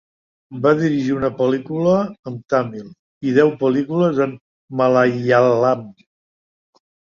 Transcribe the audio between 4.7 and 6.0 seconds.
malaiàlam.